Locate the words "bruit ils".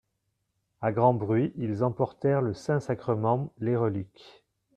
1.13-1.83